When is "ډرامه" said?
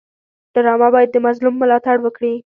0.53-0.87